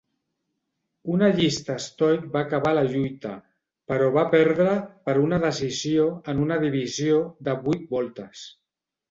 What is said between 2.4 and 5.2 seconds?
acabar la lluita, però va perdre per